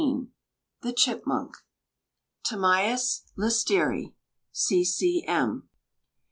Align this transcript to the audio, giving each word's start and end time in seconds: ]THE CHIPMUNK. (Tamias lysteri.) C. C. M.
]THE 0.81 0.93
CHIPMUNK. 0.93 1.57
(Tamias 2.43 3.21
lysteri.) 3.37 4.15
C. 4.51 4.83
C. 4.83 5.23
M. 5.27 5.69